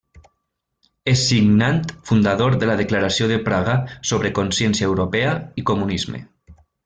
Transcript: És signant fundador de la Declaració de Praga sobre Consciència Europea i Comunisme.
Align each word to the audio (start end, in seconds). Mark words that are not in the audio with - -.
És 1.11 1.25
signant 1.31 1.77
fundador 2.11 2.57
de 2.63 2.69
la 2.71 2.77
Declaració 2.79 3.27
de 3.33 3.37
Praga 3.51 3.77
sobre 4.13 4.33
Consciència 4.41 4.89
Europea 4.95 5.37
i 5.63 5.67
Comunisme. 5.73 6.23